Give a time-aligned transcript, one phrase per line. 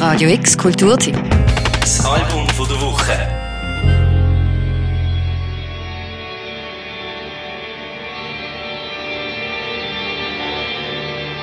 [0.00, 1.14] Radio X Kulturteam.
[1.78, 3.12] Das Album von der Woche.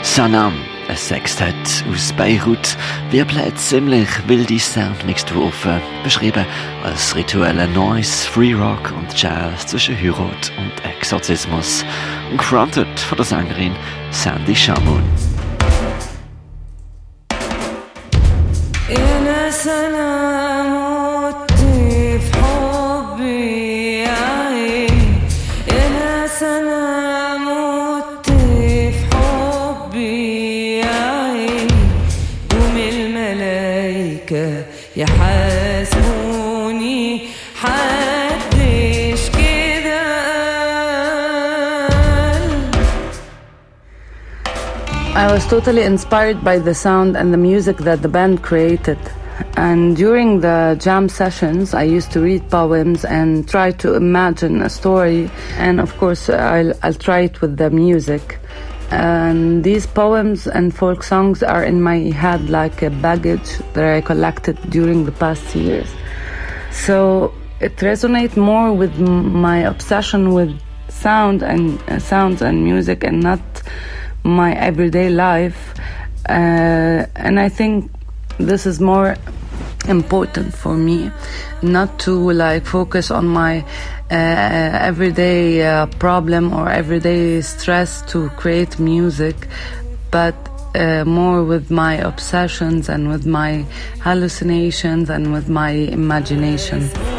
[0.01, 0.53] Sanam,
[0.87, 1.53] ein Sextett
[1.93, 2.75] aus Beirut,
[3.11, 5.53] wirbelt eine ziemlich wilde Soundmixtur
[6.03, 6.47] beschrieben
[6.83, 11.85] als rituelle Noise, Free Rock und Jazz zwischen Heirat und Exorzismus
[12.31, 13.75] und gefrontet von der Sängerin
[14.09, 15.36] Sandy Shamoon.
[45.17, 48.99] I was totally inspired by the sound and the music that the band created.
[49.55, 54.69] And during the jam sessions, I used to read poems and try to imagine a
[54.69, 55.31] story.
[55.57, 58.37] And of course, I'll, I'll try it with the music.
[58.91, 64.01] And these poems and folk songs are in my head like a baggage that I
[64.01, 65.89] collected during the past years.
[66.71, 70.55] So it resonates more with my obsession with
[70.89, 73.41] sound and uh, sounds and music and not
[74.27, 75.73] my everyday life.
[76.27, 77.91] Uh, and I think
[78.37, 79.15] this is more
[79.87, 81.09] important for me
[81.61, 83.61] not to like focus on my
[84.11, 89.47] uh, everyday uh, problem or everyday stress to create music
[90.11, 90.35] but
[90.75, 93.65] uh, more with my obsessions and with my
[94.01, 97.16] hallucinations and with my imagination.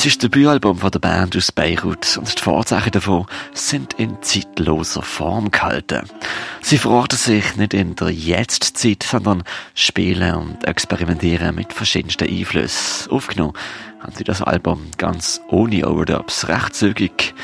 [0.00, 4.16] Es ist das Debütalbum von der Band aus Beirut und die Vorzeichen davon sind in
[4.22, 6.08] zeitloser Form gehalten.
[6.62, 9.42] Sie verorten sich nicht in der Jetztzeit, sondern
[9.74, 13.12] spielen und experimentieren mit verschiedensten Einflüssen.
[13.12, 13.52] Aufgenommen
[14.00, 17.34] haben sie das Album ganz ohne Overdubs, recht zügig,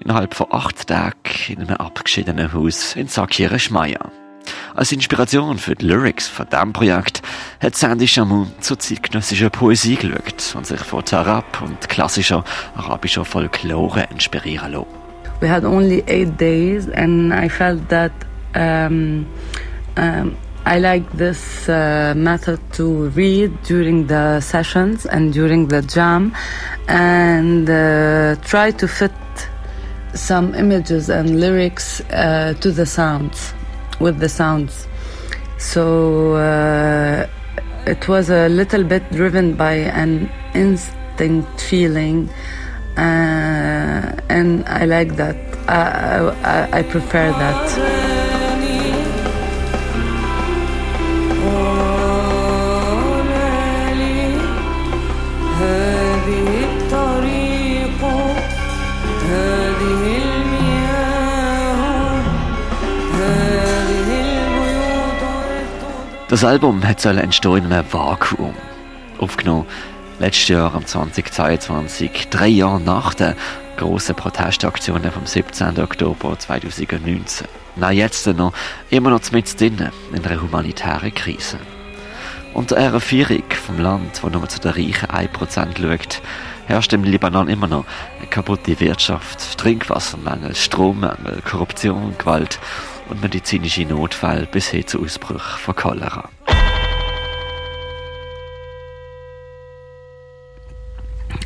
[0.00, 1.14] innerhalb von acht Tagen
[1.48, 4.10] in einem abgeschiedenen Haus in Sakire-Schmeier.
[4.78, 7.20] Als Inspiration für die Lyrics von diesem Projekt
[7.60, 12.44] hat Sandy Shamoun zur zeitgenössischen Poesie geschaut und sich von Tarab und klassischer
[12.76, 14.86] arabischer Folklore inspirieren lassen.
[15.40, 18.12] We had only eight days and I felt that
[18.54, 19.26] um,
[19.96, 26.32] um, I like this uh, method to read during the sessions and during the jam
[26.86, 29.10] and uh, try to fit
[30.14, 33.57] some images and lyrics uh, to the sounds.
[34.00, 34.86] With the sounds.
[35.58, 37.26] So uh,
[37.86, 42.28] it was a little bit driven by an instinct feeling,
[42.96, 45.36] uh, and I like that.
[45.68, 47.97] I, I, I prefer that.
[66.40, 68.54] Das Album hat soll entstehen in einem Vakuum.
[69.18, 69.66] Aufgenommen
[70.20, 73.34] letztes Jahr am 2022, drei Jahre nach den
[73.76, 75.80] grossen Protestaktionen vom 17.
[75.80, 77.48] Oktober 2019.
[77.74, 78.52] Na jetzt noch,
[78.88, 81.58] immer noch mit drinnen in einer humanitären Krise.
[82.54, 86.22] Unter einer Führung vom Land, das nur zu den reichen 1% schaut,
[86.68, 87.84] herrscht im Libanon immer noch
[88.16, 92.60] eine kaputte Wirtschaft, Trinkwassermangel, Strommangel, Korruption, Gewalt
[93.08, 96.28] und medizinische Notfälle bis hin zu Ausbruch von Cholera.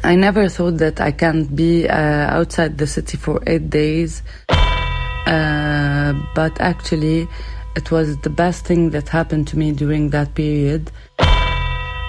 [0.04, 6.12] I never thought that I can't be uh, outside the city for eight days, uh,
[6.34, 7.28] but actually,
[7.76, 10.90] it was the best thing that happened to me during that period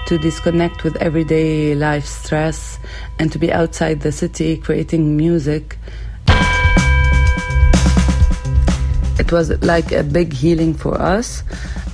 [0.06, 2.78] to disconnect with everyday life stress
[3.18, 5.78] and to be outside the city creating music
[9.34, 11.42] was like a big healing for us.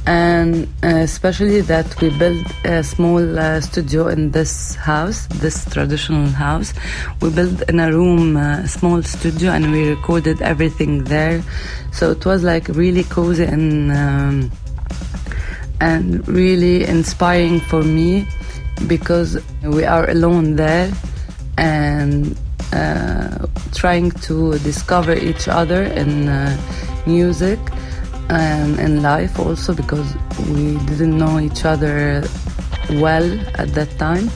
[0.06, 6.28] And uh, especially that we built a small uh, studio in this house this traditional
[6.28, 6.72] house.
[7.20, 11.42] We built in a room a small studio and we recorded everything there.
[11.92, 14.50] So it was like really cozy and um,
[15.80, 18.26] and really inspiring for me
[18.86, 20.92] because we are alone there
[21.56, 22.36] and
[22.72, 26.56] uh, trying to discover each other and uh,
[27.06, 27.58] music
[28.28, 30.14] and in life also because
[30.48, 32.22] we didn't know each other
[32.90, 33.26] well
[33.58, 34.30] at that time.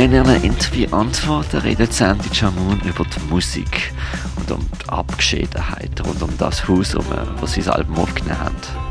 [0.00, 3.92] In einer Interview-Antwort redet Sandy Jamoon über die Musik
[4.36, 8.89] und um die Abgeschiedenheit rund um das Haus, wo sie das Album aufgenommen haben.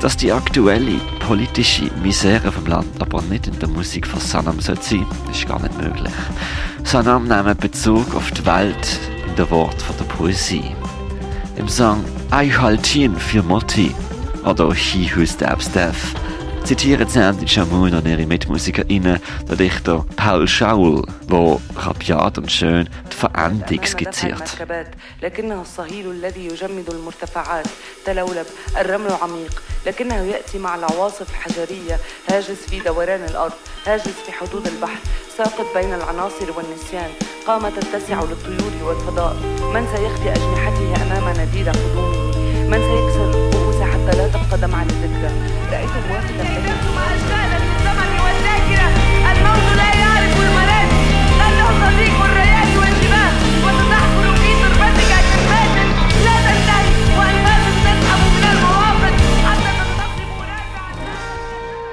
[0.00, 4.76] Dass die aktuelle politische Misere vom Land aber nicht in der Musik von Sanam sein
[4.80, 6.12] sollte, ist gar nicht möglich.
[6.84, 10.76] Sanam nimmt Bezug auf die Welt in der Wort von der Poesie.
[11.56, 13.92] Im Song I Haltin für Motti
[14.44, 16.14] oder He Who Stabs Death
[16.68, 19.18] zitieren Sandy Jamoun und ihre MitmusikerInnen
[19.48, 24.42] der Dichter Paul Schaul, der rabiat und schön die Verendung skizziert.
[29.86, 31.98] لكنه يأتي مع العواصف الحجرية
[32.30, 33.52] هاجس في دوران الأرض
[33.86, 34.98] هاجس في حدود البحر
[35.38, 37.10] ساقط بين العناصر والنسيان.
[37.46, 39.36] قامة تتسع للطيور والفضاء.
[39.74, 42.32] من سيخفي أجنحته أمام نديد قدومه؟
[42.70, 43.37] من سيكسر
[44.12, 45.32] لا تقتدم عن الذكرى
[45.72, 47.98] رأيت الواحدة المجتمع
[49.32, 49.77] الموت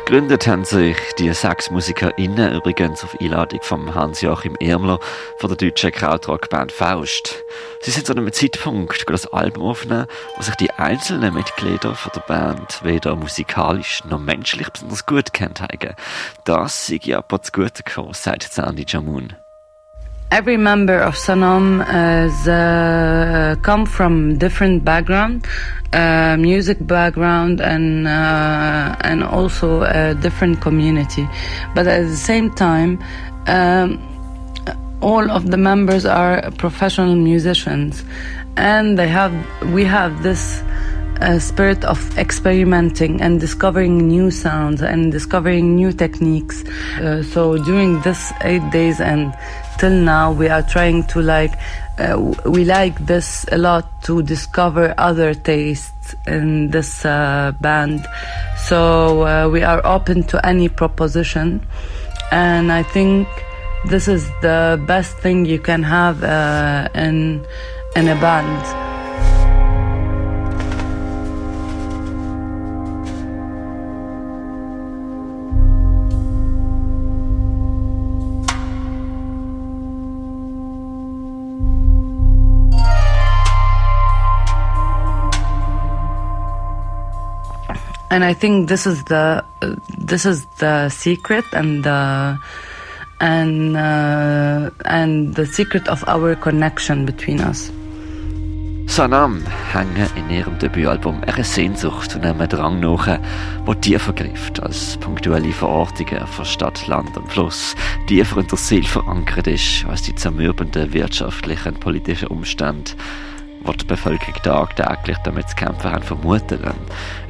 [0.06, 5.00] gegründet haben sich die sechs MusikerInnen übrigens auf Einladung von Hans-Joachim Irmler
[5.40, 7.42] von der deutschen Krautrockband Faust.
[7.82, 10.06] Sie sind zu einem Zeitpunkt das Album aufnehmen,
[10.36, 15.56] wo sich die einzelnen Mitglieder von der Band weder musikalisch noch menschlich besonders gut kennen.
[15.60, 15.96] haben.
[16.44, 19.34] Das sei aber zu gut gekommen, sagt Sandy Jamun.
[20.32, 25.46] Every member of Sanam has uh, come from different background,
[25.94, 31.30] uh, music background, and uh, and also a different community.
[31.76, 33.00] But at the same time,
[33.48, 34.02] um,
[35.00, 38.04] all of the members are professional musicians,
[38.58, 39.32] and they have
[39.72, 40.64] we have this
[41.22, 46.64] a spirit of experimenting and discovering new sounds and discovering new techniques.
[47.00, 49.34] Uh, so during this eight days and
[49.80, 51.54] till now, we are trying to like,
[51.98, 58.06] uh, we like this a lot to discover other tastes in this uh, band.
[58.58, 61.66] So uh, we are open to any proposition,
[62.32, 63.28] and I think
[63.88, 67.46] this is the best thing you can have uh, in
[67.96, 68.85] in a band.
[88.16, 92.40] And I think this is the uh, this is the secret and the
[93.20, 97.72] and uh, and the secret of our connection between us.
[98.88, 103.20] Sanam hängen in ihrem Debütalbum eine Sehnsucht und einem Drang nach,
[103.66, 107.76] wo tiefer greift als punktuelle Verortungen von Stadt, Land und Fluss,
[108.08, 112.92] tiefer in der Seele verankert ist als die zermürbenden wirtschaftlichen und politischen Umstände,
[113.66, 116.60] wo die Bevölkerung tagtäglich damit zu kämpfen haben, vermuten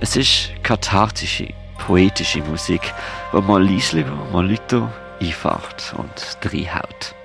[0.02, 1.48] Es ist kathartische,
[1.86, 2.82] poetische Musik,
[3.34, 4.92] die mal leislich, mal lauter
[5.22, 7.16] einfährt und reinhaut.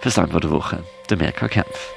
[0.00, 1.90] Für das Antwort der Woche, der Merker Kempf.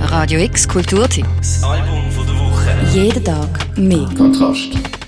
[0.00, 1.62] Radio X Kulturtipps.
[1.62, 2.76] Album von der Woche.
[2.92, 4.08] Jeden Tag mehr.
[4.16, 4.99] Kontrast.